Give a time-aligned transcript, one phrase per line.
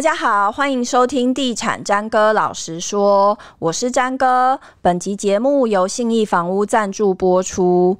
[0.00, 4.58] 大家好，欢迎收听《地产詹哥老实说》，我是詹哥。
[4.80, 7.98] 本集节目由信义房屋赞助播出。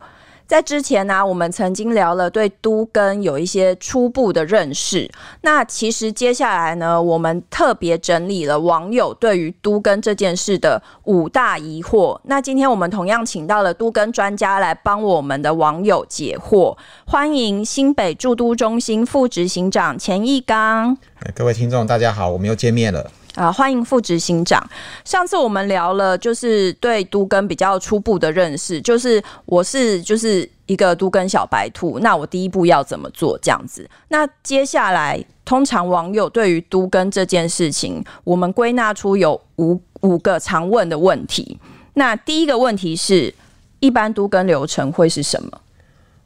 [0.50, 5.08] 在之前呢、我们曾经聊了对都更有一些初步的认识。
[5.42, 12.18] 那其实接下来呢，我们特别整理了网友对于都更这件事的五大疑惑。
[12.24, 16.76] 那今天我们同样请到了都更专家来帮我们的网友解惑。
[17.06, 20.98] 欢迎新北住都中心副执行长钱义刚。
[21.32, 23.08] 各位听众，大家好，我们又见面了。
[23.36, 24.60] 啊，欢迎副执行长。
[25.04, 33.38] 上次我们聊了，就是对都更比较初步的认识，就是我是就是一个都更小白兔，那我第一步要怎么做？
[33.40, 33.88] 这样子。
[34.08, 41.58] 那接下来，通常网友对于都更这件事情，我们归纳出有五五个常问的问题。
[41.94, 43.32] 那第一个问题是，
[43.78, 45.60] 一般都跟流程会是什么？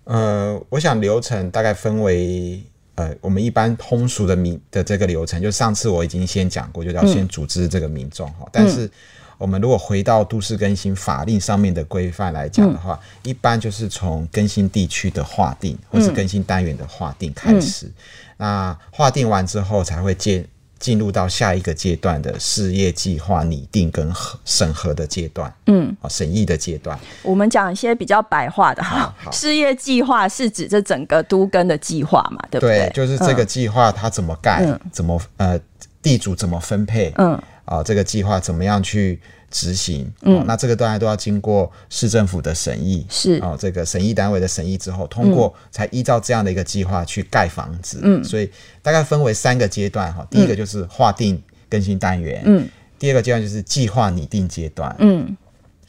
[0.04, 2.64] 呃，我想流程大概分为。
[2.96, 8.40] 呃，我们一般通俗的民的这个流程，就上次我已经先讲过，就要先组织这个民众哈。
[8.44, 8.90] 嗯、但是
[9.38, 17.86] 我们如果回到都市更新法令上面的规范来讲的话，嗯、一般就是从更新地区的划定，或是更新单元的划定开始。
[17.86, 17.92] 嗯、
[18.38, 20.46] 那划定完之后，才会建。
[20.84, 24.12] 进入到下一个阶段的事业计划拟定跟
[24.44, 26.98] 审核的阶段，嗯，啊，审议的阶段。
[27.22, 32.80] 我们讲一些比较白话的哈，事业计划是指这整个都跟的计划嘛，对不对？
[32.80, 35.58] 对，就是这个计划它怎么盖，嗯、怎么呃，
[36.02, 39.18] 地主怎么分配，嗯，啊，这个计划怎么样去。
[39.54, 43.38] 执行，嗯、哦，那这个当然都要经过市政府的审议，是。
[43.38, 48.50] 哦，这个审议单位的审议之后通过，才依照这样的一个计划去盖房子，嗯，所以
[48.82, 55.36] 大概分为三个阶段哈，第一个就是划定更新单元，嗯，第二个阶段就是计划拟定阶段，嗯，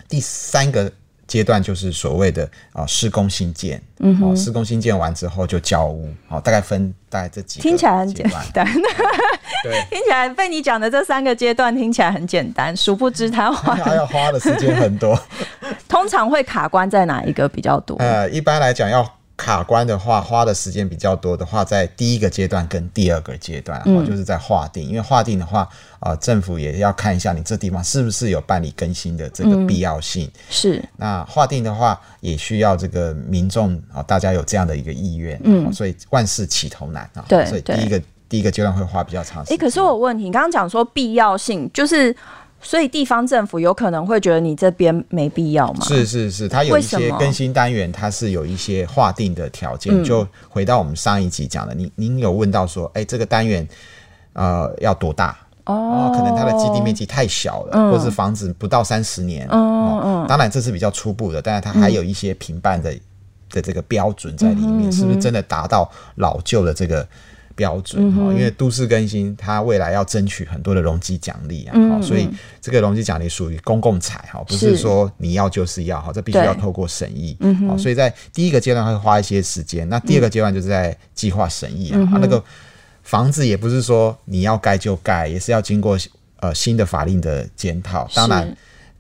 [0.08, 0.92] 第三个。
[1.28, 8.66] 阶段就是所谓的啊施工新建，嗯哼，施工新建完之后就交屋，好，大概分大概这几听起来很简单，
[9.64, 15.20] 对， 听起来被你讲的这三个阶段听起来很简单，殊不知他花 他要花的时间很多，
[15.90, 17.98] 通常会卡关在哪一个比较多？
[17.98, 19.04] 呃，一般来讲要。
[19.38, 24.88] 卡关的话，花的时间比较多的话，在第一个阶段跟第二个阶段，然后，就是在划定。
[24.88, 25.62] 因为划定的话，
[26.00, 30.26] 啊、呃，政府也要看一下你这地方是不是有办理更新的这个必要性。
[30.26, 30.90] 嗯、是。
[30.96, 35.40] 那划定的话，也需要这个民众啊，大家有这样的一个意愿。
[35.44, 35.72] 嗯。
[35.74, 37.26] 所以万事起头难啊。
[37.28, 37.46] 对。
[37.46, 39.56] 所以第一个第一个阶段会花比较长时间。
[39.56, 42.16] 哎、欸，可是我问你，你刚刚讲说必要性，就是。
[42.66, 45.86] 所以地方政府有可能会觉得你这边没必要吗？
[45.86, 50.04] 是是是，它有一些更新单元，它是有一些划定的条件。
[50.04, 53.66] 就回到我们上一集讲的，您您有问到说，哎，这个单元
[54.34, 55.38] 呃要多大？
[55.66, 59.48] 哦，可能它的基地面积太小了，或是房子不到三十年。
[59.52, 62.92] 嗯嗯，当然这是比较初步的，但是它还有一些评办的
[63.52, 67.08] 的这个标准在里面，是不是真的达到老旧的这个？
[67.56, 72.30] 标准哈，嗯、因为都市更新，它未来要争取很多的容积奖励啊，嗯、所以
[72.62, 82.44] 这个容积奖励属于公共财哈，不是说你要就是要哈，这必须要透过审议，嗯，所以在第一个阶段会花一些时间，那第二个阶段就是在计划审议啊，那个
[83.04, 85.98] 房子也不是说你要盖就盖，也是要经过
[86.42, 88.56] 呃新的法令的检讨，当然。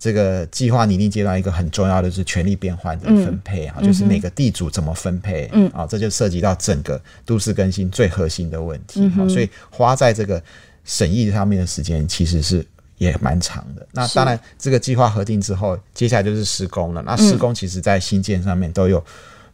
[0.05, 10.39] 这个计划拟定阶段一个很重要的是权力变换的分配啊，嗯、就是每个地主怎么分配，嗯啊，这就涉及到整个都市更新最核心的问题，嗯、所以花在这个
[10.83, 12.63] 审议上面的时间其实是
[12.99, 13.88] 也蛮长的。
[13.91, 17.01] 那当然，这个计划核定之后，接下来就是施工了。
[17.01, 19.03] 那施工其实在新建上面都有。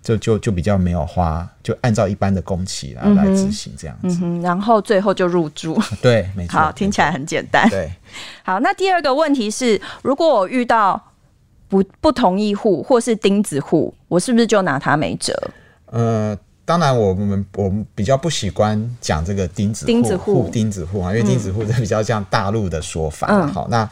[0.04, 5.80] 就就就比较没有花，就按照一般的工期来来执行这样子，嗯，然后最后就入住。
[6.02, 6.60] 对，没错。
[6.60, 7.70] 好，听起来很简单。
[7.70, 7.92] 对，
[8.44, 11.00] 好，那第二个问题是，如果我遇到
[11.70, 15.34] 不不同意户或是钉子户，我是不是就拿他没辙？
[15.86, 16.36] 呃，
[16.66, 23.28] 当然，我们我们比较不习惯讲这个钉子钉子户钉子户啊，因为钉子户这比较像大陆的说法。
[23.30, 23.88] 嗯、好，那。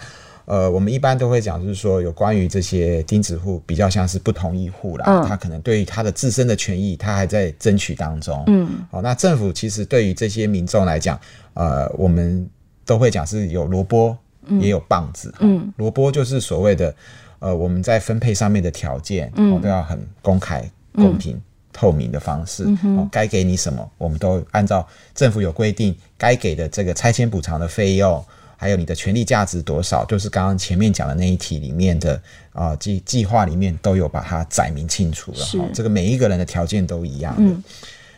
[0.49, 8.43] 呃，我们一般都会讲，就是说有关于这些钉子户，比较像是不同意户啦，嗯、他可能对于他的自身的权益，他还在争取当中。
[8.47, 11.19] 嗯，好，那政府其实对于这些民众来讲，
[11.53, 12.49] 呃，我们
[12.83, 14.17] 都会讲是有萝卜
[14.59, 15.31] 也有棒子。
[15.39, 16.95] 嗯，萝卜就是所谓的，
[17.37, 21.41] 呃，我们在分配上面的条件，嗯，都要很公开、公平、嗯、
[21.71, 22.65] 透明的方式。
[23.11, 28.25] 该给你什么，我们都按照政府有规定该给的这个拆迁补偿的费用。
[28.61, 32.21] 还有你的权利价值多少，就是刚刚前面讲的那一题里面的
[32.51, 35.45] 啊计计划里面都有把它载明清楚了哈。
[35.45, 37.41] 是这个每一个人的条件都一样的。
[37.41, 37.63] 嗯、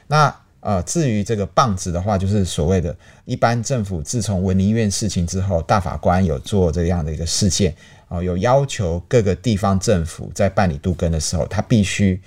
[0.07, 2.95] 那呃，至于这个棒子的话，就是所谓的，
[3.25, 7.75] 一般政府自从文林院事情之后，大法官有做这样的一个事件
[8.07, 12.19] 啊，有要求各个地方政府在办理杜根的时候，他必须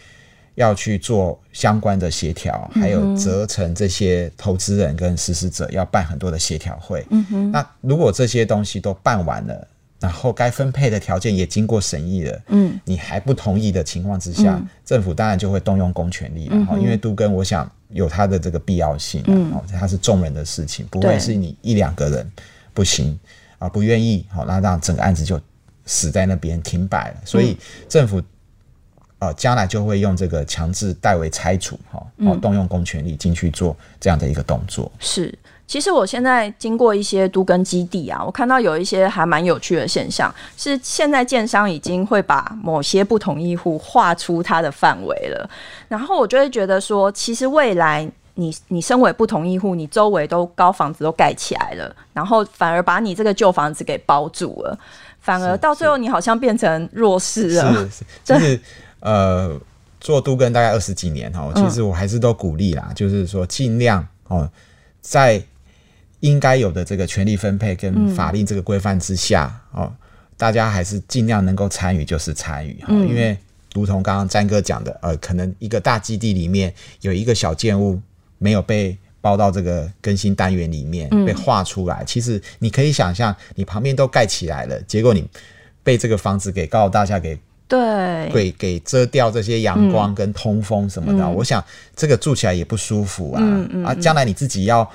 [0.57, 7.05] 要去做相关的协调，还有责成这些投资人跟实施者要办很多的协调会。
[7.11, 9.67] 嗯哼，那如果这些东西都办完了，
[9.99, 16.57] 然后该分配的条件也经过审议了，嗯，你还不同意的情况之下，嗯、政府当然就会动用公权力了。
[16.71, 22.31] 嗯、因为都更，我想有他的这个必要性，嗯，它是众人的事情，不会是你一两个人
[22.73, 23.19] 不行
[23.59, 25.41] 啊，不愿意，好，那让整个案子就
[25.85, 27.17] 死在那边停摆了。
[27.25, 27.57] 所以
[27.89, 28.23] 政府。
[29.25, 34.91] 呃，将来就会用这个强制代为拆除，哈，哦，动用公权力进去做这样的一个动作。
[34.99, 35.33] 是，
[35.67, 45.49] 其实我现在经过一些都更基地啊，我看到有一些还蛮有趣的现象，是现在建商已经会把某些不同意户划出它的范围了，
[45.89, 54.79] 然后我就会觉得说，其实未来你你身为不同意户，你周围都高房子都盖起来了，然后反而把你这个旧房子给包住了，
[55.21, 58.61] 反而到最后你好像变成弱势了，是 是，就是。
[59.05, 59.61] 呃，
[60.01, 64.51] 做都更大概二十几年哈，其实我还是都鼓励啦，嗯、就是说尽量哦，
[65.03, 65.43] 在
[66.21, 69.93] 应该有的这个权力分配跟法令这个规范之下、嗯、哦，
[70.39, 73.37] 大家还是尽量能够参与就是参与哈，嗯、因为
[73.75, 76.73] 如同刚刚詹哥讲的，呃，可能一个大基地里面
[77.03, 78.01] 有一个小建物
[78.39, 85.29] 没有被包到这个更新单元里面，被画出来，嗯、其实你可以想象，你旁边都盖起来了，结果你
[85.83, 87.39] 被这个房子给高楼大家给。
[87.75, 91.63] 对，给给遮掉这些阳光跟通风什么的，嗯、我想
[91.97, 93.41] 这个住起来也不舒服啊。
[93.43, 94.89] 嗯嗯、啊，将来你自己要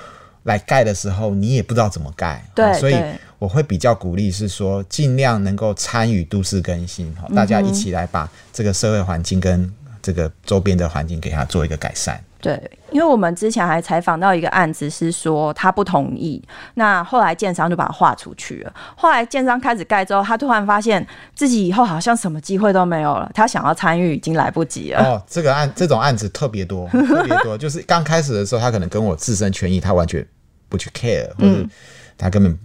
[0.44, 2.44] 来盖的时候，你也不知道怎么盖。
[2.54, 2.96] 对、啊，所以
[3.38, 9.70] 我会比较鼓励是说，尽量能够参与都市更新，哈，大家一起来把这个社会环境跟
[10.02, 12.18] 这个周边的环境给它做一个改善。
[12.40, 16.42] 对，因为我们之前还采访到一个案子，是说他不同意，
[16.74, 18.72] 那后来建商就把他划出去了。
[18.96, 25.04] 后来建商开始盖之后，他突然发现自己以后好像什么机会都没有了，他想要参与已经来不及了。
[25.04, 30.26] 哦，这个案这种案子特别多，特别多， 就是刚开始的时候，他可能跟我自身权益，他完全
[30.68, 31.66] 不去 care，或者
[32.16, 32.58] 他根本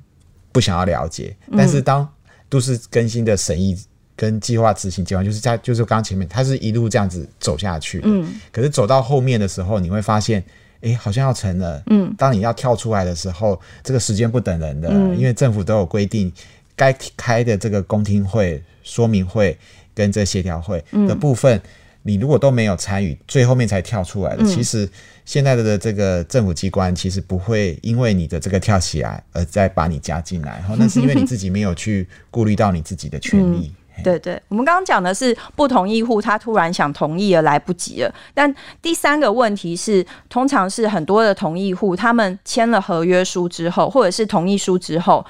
[0.51, 1.35] 不想要了解。
[1.47, 2.07] 嗯、但是当
[2.47, 3.77] 都市更新的审议。
[4.15, 7.99] 跟计划执行计划，就是在就是刚前面，它是一路这样子走下去。
[8.03, 10.41] 嗯，可是走到后面的时候，你会发现，
[10.81, 11.83] 哎、欸，好像要成了。
[11.87, 16.31] 嗯，当你要跳出来的时候，这个时间不等人的，嗯、因为政府都有规定，
[16.77, 19.57] 该开的这个公听会、说明会
[19.93, 21.61] 跟这协调会的部分，嗯、
[22.03, 24.87] 你如果都没有参与，最后面才跳出来的，嗯、其实
[25.25, 33.67] 现在的这个政府机关其实不会因为你的这个跳起来而再把你加进来，那是因为你 自己没有去顾虑到你自己的权利。
[33.67, 38.13] 嗯对对，我们刚刚讲的是不同意户，他突然想同意而来不及了。
[38.33, 45.25] 但第三个问题是，通常是很多的同意户，他们签了合约书之后，或者是同意书之后，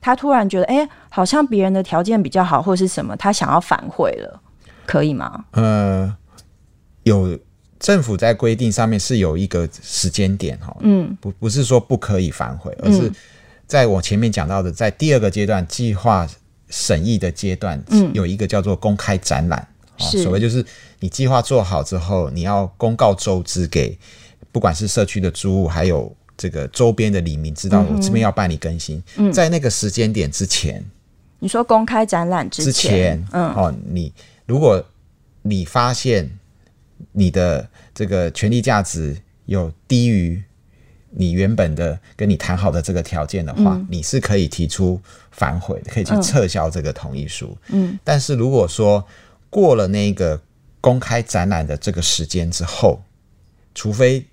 [0.00, 4.40] 他突然觉得，哎，好像别人的条件比较好，或者是什么，他想要反悔了，
[4.86, 5.44] 可以吗？
[5.52, 6.16] 呃，
[7.04, 7.38] 有
[7.78, 13.12] 政府在规定上面是有一个时间点哈，嗯，不不是说不可以反悔，而是
[13.66, 16.26] 在我前面讲到的，在第二个阶段计划。
[16.68, 17.82] 审议的阶段，
[18.12, 19.68] 有一个叫做公开展览，
[19.98, 20.64] 嗯、所谓就是
[21.00, 23.98] 你计划做好之后，你要公告周知给
[24.50, 29.02] 不管是社区的租户，还有这个周边的里民知道，我这边要办理更新。
[29.16, 30.84] 嗯、在那个时间点之前，
[31.38, 34.12] 你说公开展览之前，之前嗯，哦，你
[34.46, 34.84] 如果
[35.42, 36.30] 你发现
[37.12, 40.42] 你的这个权利价值有低于。
[41.18, 47.56] 你原本的跟你谈好的这个条件的话，嗯、你是可以提出反悔，可以去撤销这个同意书。
[47.68, 49.02] 嗯，但是如果说
[49.48, 50.38] 过了那个
[50.82, 53.00] 公开展览的这个时间之后，
[53.74, 54.26] 除非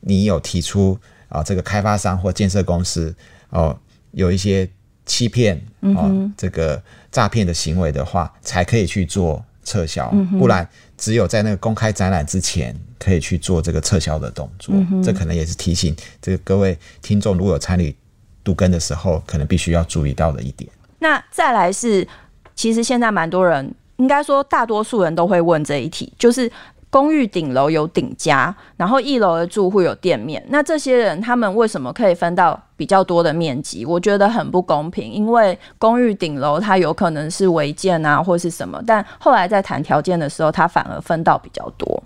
[0.00, 0.98] 你有提出
[1.28, 3.14] 啊，这个开发商或建设公司
[3.50, 3.78] 哦
[4.10, 4.68] 有一些
[5.06, 5.56] 欺骗
[5.94, 12.74] 啊这个诈骗的行为的话，才可以去做撤销，嗯、不然只有在那个公开展览之前。
[13.02, 17.96] 可以去做这个撤销的动作，嗯、这可能也是提醒这个各位听众，如果有参与
[18.44, 20.70] 读根的时候，可能必须要注意到的一点。
[20.98, 22.06] 那再来是，
[22.54, 26.52] 其实现在蛮多人，应该说大多数人都会问这一题，就是
[26.90, 33.86] 公寓顶楼有顶家，然后一楼的住户有店面，那这些人他们为什么可以分到比较多的面积？
[33.86, 42.02] 我觉得很不公平，因为公寓顶楼它有可能是违建啊，或是什么，但后来在谈条件的时候，它反而分到比较多。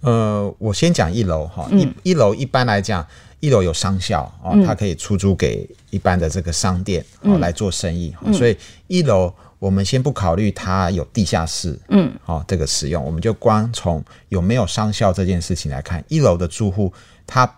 [0.00, 3.04] 呃，我先讲一楼哈，一一楼一般来讲，
[3.40, 8.56] 一楼有商校哦，它可以出租给一般的这个商店哦来做生意，所以
[8.88, 16.92] 一楼我们先不考虑它有地下室，嗯，哦这个使用，我们就光从有没有商效这件事情来看，一楼的住户
[17.26, 17.50] 他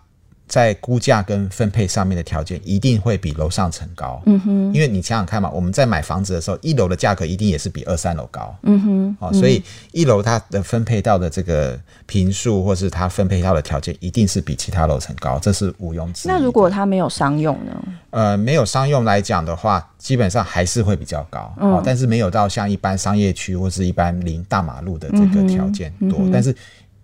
[0.49, 9.62] 在估价跟分配上面的条件一定会比楼上层高，嗯哼，因为你想想看嘛，我们在买房子的时候，一楼的价格一定也是比二三楼高，嗯哼，哦，所以
[9.93, 16.33] 一楼它的分配到的这个坪数或是它分配到的条件一定是比其他楼层高，这是毋庸置疑。
[16.33, 17.85] 那如果它没有商用呢？
[18.11, 26.57] 呃，没有商用来讲的话，基本上还是会比较高，嗯、哦，但是没有到像一般商业区或是一般临大马路的这个条件多，嗯嗯、但是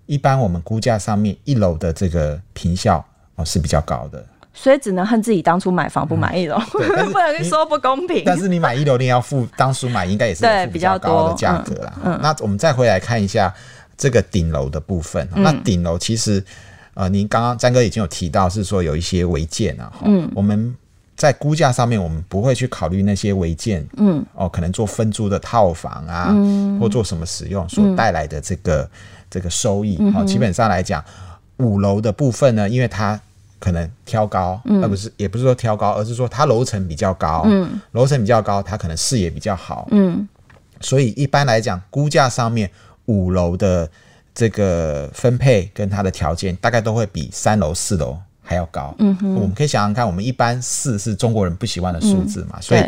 [0.06, 3.04] 一般我们估价上面一楼的这个坪效。
[3.36, 6.78] 哦，是比较高的，所以只能恨自己当初买房不买一楼， 不
[7.18, 8.22] 能说不公平。
[8.24, 11.92] 但是你买一楼，你要付当初买应该也是付比较高的价格啦。
[12.04, 13.52] 嗯嗯、那我们再回来看一下
[13.96, 15.28] 这个顶楼的部分。
[15.34, 16.42] 嗯、那顶楼其实，
[16.94, 19.92] 呃，您刚刚詹哥已经有提到，是说有一些违建啊。
[20.04, 20.72] 嗯，我们
[21.16, 23.84] 在估价上面，我们不会去考虑那些违建。
[23.96, 28.90] 嗯，哦，可能做分租的套房啊，嗯、或做什么使用所带来的这个、嗯、
[29.28, 29.98] 这个收益。
[30.14, 31.04] 哦，基本上来讲。
[31.58, 33.20] 五楼的部分呢，因为它
[33.58, 40.28] 可能挑高，而、嗯、不是也不是说挑高，而是说它楼层比较高，嗯，楼层比较高，它可能视野比较好，嗯，
[40.80, 42.70] 所以一般来讲，估价上面
[43.06, 43.88] 五楼的
[44.34, 52.82] 这个分配跟它的条件，大概都会比三楼、四楼还要高，嗯哼，我们可以想想看，我们一般四是中国人不喜欢的数字嘛，嗯、所以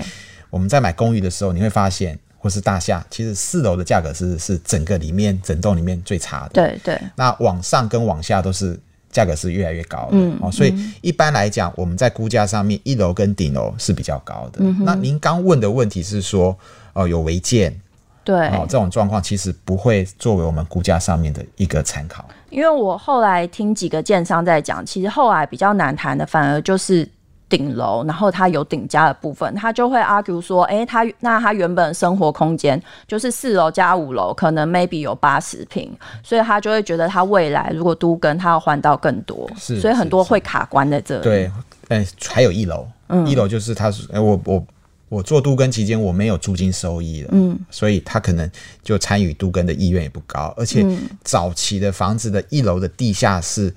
[0.50, 2.18] 我们在买公寓的时候，你会发现。
[2.46, 6.50] 或是大厦，其实四楼的价格是是整个里面整栋里面最差的。
[6.52, 6.96] 对对。
[7.16, 8.78] 那往上跟往下都是
[9.10, 10.10] 价格是越来越高的。
[10.12, 10.38] 嗯。
[10.40, 14.60] 哦，所以一般来讲，我们在估价上面，一楼跟顶楼是比较高的。
[14.84, 16.56] 那您刚问的问题是说，
[16.92, 17.76] 哦，有违建。
[18.22, 18.46] 对。
[18.50, 22.24] 哦，这种状况其实不会作为我们估价上面的一个参考。
[22.50, 27.08] 因为我后来听几个建商在讲，其实后来比较难谈的，反而就是。
[27.48, 35.88] 顶楼，然后它有顶加的部分，他就会 argue 说，哎，他那他原本生活空间就是四楼加五楼，可能 maybe 有八十平，
[36.24, 41.22] 所以他就会觉得他未来如果都跟，他要换到更多，是，所以很多会卡关在这里。
[41.22, 41.52] 对，
[41.88, 44.66] 哎，还有一楼，嗯，一楼就是他，哎，我我
[45.08, 48.50] 我做都跟期间我没有租金收益了，嗯，所以他可能
[48.82, 50.84] 就参与都跟的意愿也不高，而且
[51.22, 53.72] 早期的房子的一楼的地下室，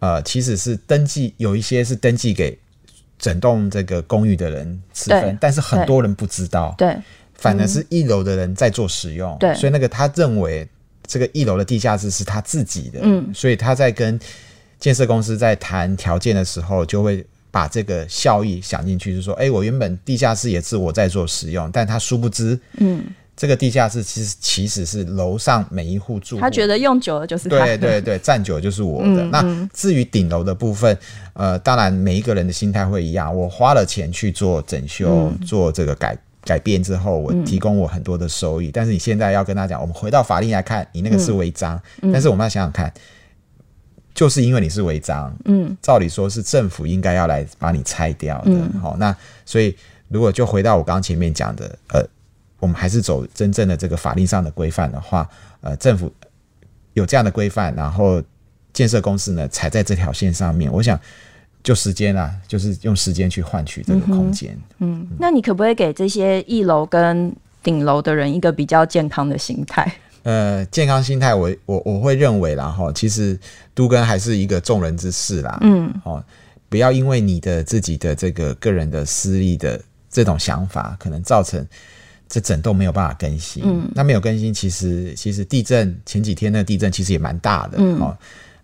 [0.00, 2.58] 呃，其实是登记有一些是登记给。
[3.18, 6.96] 整栋这个公寓的人吃分，但是很多人不知道，对，
[7.34, 10.66] 反而是一楼的人在做使用，对，所以那个他认为
[11.06, 14.18] 这个一楼的地下室是他自己的，嗯，所以他在跟
[14.78, 23.04] 建设公司在谈条件的时候，就会把这个效益想进去，就是说，哎，我原本地下室也是我在做使用，但他殊不知，嗯。
[23.38, 29.24] 这个地下室其实其实是楼上每一户住户，他觉得用久了就是他对对对，占久了就是我的。
[29.26, 30.98] 那至于顶楼的部分，
[31.34, 33.32] 呃，当然每一个人的心态会一样。
[33.32, 38.70] 我花了钱去做整修，嗯、做这个改改变之后，我提供我很多的收益。
[38.70, 41.80] 嗯、但是你现在要跟他讲，我们回到法令来看，你那个是违章。
[42.02, 42.92] 嗯、但是我们要想想看，
[44.12, 48.50] 就是因为你是违章，嗯，照理说是政府应该要来把你拆掉的。
[48.50, 49.16] 好、嗯哦，那
[49.46, 49.76] 所以
[50.08, 52.04] 如果就回到我刚刚前面讲的，呃。
[52.60, 55.28] 我们还是走真正的这个法律上的规范的话，
[55.60, 56.12] 呃，政府
[56.94, 58.20] 有这样的规范，然后
[58.72, 60.98] 建设公司呢踩在这条线上面，我想
[61.62, 64.58] 就时间啊，就是用时间去换取这个空间。
[64.78, 69.92] 嗯，嗯，那你可不可以给这些一楼跟顶楼的人一个比较健康的心态？
[70.24, 73.38] 呃，健康心态，我我我会认为啦哈，其实
[73.72, 75.58] 都跟还是一个众人之事啦。
[75.60, 76.22] 嗯，哦，
[76.68, 81.64] 不要因为你的自己的这个个人的私利的这种想法，可能造成。
[82.28, 88.16] 这整栋没有办法更新，嗯，那没有更新，其实其实地震前几天那个地震其实也蛮大的，嗯，哦，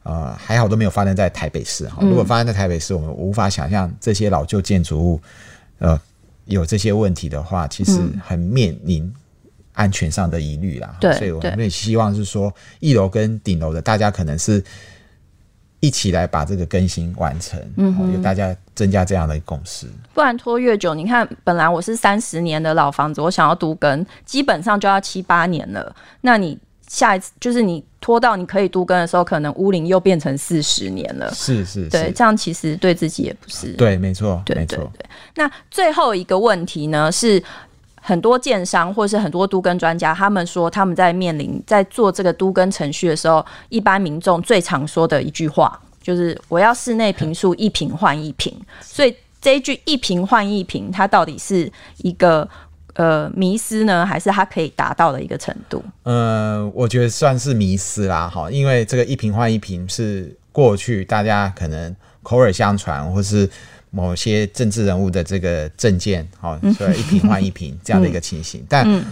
[0.03, 1.99] 呃，还好都没有发生在台北市哈。
[2.03, 5.21] 如果发生在台北市，我们无法想象这些老旧建筑物，
[5.79, 5.99] 呃，
[6.45, 9.11] 有这些问题的话，其实很面临
[9.73, 10.97] 安全上的疑虑啦。
[11.01, 14.63] 对，所以我们也希望是说，一楼跟顶楼的大家可能是。
[15.85, 20.95] 一起来把这个更新完成，嗯哼，有大家增加这样的共识，不然拖越久。
[20.95, 25.95] 你看，本来我是三十年的老房子，我想要独根，基本上就要七八年了。
[26.23, 31.31] 那你下一次就是你拖到你可以独根的时候，可能屋龄又变成四十年了。
[31.35, 33.75] 是是，是，对，这样其实对自己也不是。
[33.75, 34.79] 对，没错，对对对。
[34.79, 34.93] 没错。
[35.35, 37.43] 那最后一个问题呢是。
[38.07, 52.47] 很多建商或是很多都跟专家，他们说他们在面临在做这个都跟程序的时候，一般民众最常说的一句话就是：“我要室内坪数一坪换一坪。”所以这一句“一坪换一坪”，它到底是一个
[52.93, 55.83] 呃迷思呢，还是它可以达到的一个程度？
[56.03, 63.49] 呃，我觉得算是迷思啦，哈，因为这个一坪换一坪是过去大家可能口耳相传，或是。
[63.95, 69.05] 某些政治人物的这个证件，好，所以一瓶换一瓶 这样的一个情形，嗯、但、嗯、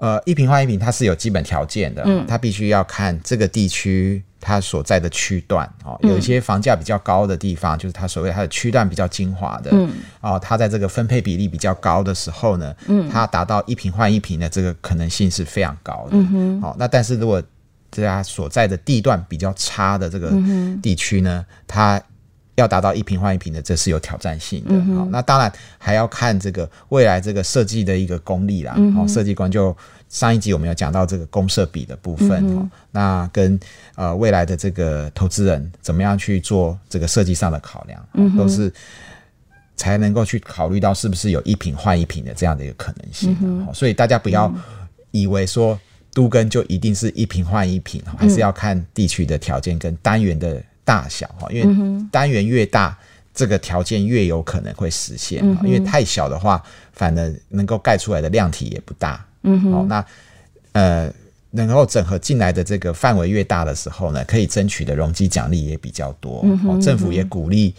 [0.00, 9.88] 呃，一瓶换一瓶它是有基本条件的，嗯、它必须要看这个地区它所在的区段哦，有一些房价比较高的地方，嗯、就是它所谓它的区段比较精华的，嗯，
[10.20, 16.16] 哦，它在这个分配比例比较高的时候呢，嗯，它达到一瓶换一瓶的这个可能性是非常高的，
[16.60, 17.42] 哦，那但是如果
[17.90, 20.32] 这家所在的地段比较差的这个
[20.82, 22.02] 地区呢，嗯、它
[22.56, 24.94] 要达到一平换一平的，这是有挑战性的。
[24.94, 28.72] 好、那当然还要看这个未来这个设计的一个功力啦。
[28.72, 29.76] 好、嗯，设计官就
[30.08, 32.30] 上一集我们有讲到这个公设比的部分。
[32.48, 33.58] 嗯、哦，那跟
[33.96, 38.72] 呃未来的这个投资人怎么样去做这个设计上的考量，都是
[39.76, 43.36] 才能够去考虑到是不是有一坪换一坪的这样的一个可能性。
[43.42, 44.52] 嗯、所以大家不要
[45.10, 45.76] 以为说
[46.12, 50.62] 都跟就一定是一坪换一坪，还是要看地区的条件跟单元的。
[50.84, 52.96] 大小哈，因为单元越大，
[53.34, 55.42] 这个条件越有可能会实现。
[55.64, 56.62] 因为太小的话，
[56.92, 59.24] 反而能够盖出来的量体也不大。
[59.42, 60.04] 嗯哼，那
[60.72, 61.12] 呃，
[61.52, 66.44] 能够整合进来的这个范围越大的时候呢，可以争取的容积奖励也比较多。
[66.66, 67.74] 哦，政府也鼓励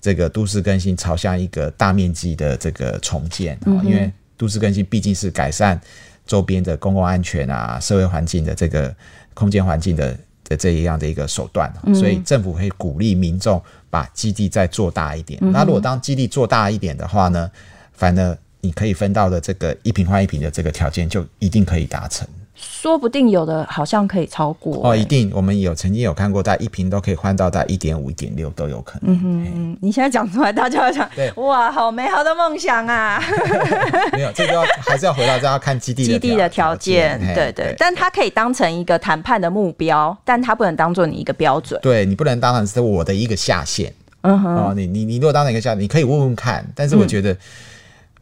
[0.00, 3.80] 这个都市更新朝向一个大面积的这个重建啊。
[3.82, 5.80] 因为都市更新毕竟是改善
[6.26, 8.94] 周边的公共安全啊、社会环境的这个
[9.32, 10.14] 空间环境的。
[10.48, 15.38] 的这一样的一个手段，所以政府会鼓励民众把基地再做大一点。
[15.42, 17.50] 嗯、那如果当基地做大一点的话呢，
[17.92, 22.26] 反而你可以分到的这个一平换一平的这个条件就一定可以达成。
[22.62, 29.12] 说不定有的好像可以超过、欸、哦，一定我们有曾经有看过，在一瓶都可以换到在一点五、一点六都有可能。
[29.14, 33.20] 嗯哼，你现在讲出来，大家要想，对哇，好美好的梦想啊！
[34.14, 41.80] 没有，这个要还是要回到这要看基地基地的条件，对对，对，但它可以当成一个谈判的目标，但它不能当做你一个标准。
[41.82, 43.92] 对，你不能当成是我的一个下限。
[44.22, 47.32] 嗯哼，哦，你你你如果当成一个下限，你可以问问看，但是我觉得，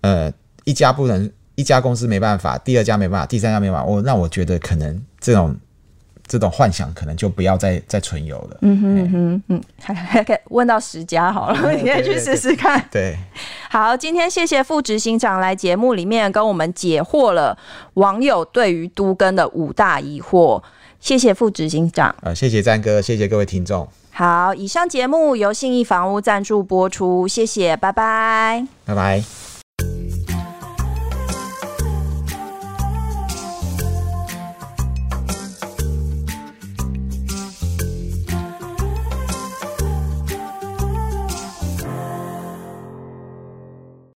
[0.00, 0.32] 嗯、呃，
[0.64, 1.30] 一家不能。
[1.60, 3.84] 一家公司没办法，第二家没办法，第三家没办法。
[3.84, 5.54] 我那我觉得可能这种
[6.26, 8.56] 这种幻想可能就不要再再存有了。
[8.62, 12.82] 嗯哼嗯哼嗯，还还可以问到十家好了， 嗯、你可以去试试看。
[12.90, 13.16] 对，
[13.68, 17.58] 好，今天谢谢副执行长来节目里面跟我们解惑了
[17.94, 20.62] 网友对于都更的五大疑惑。
[21.00, 22.14] 谢谢副执行长。
[22.23, 23.88] 呃，谢谢詹哥，谢谢各位听众。
[24.12, 29.50] 好，以上节目由信义房屋赞助播出，谢谢，拜拜，拜拜。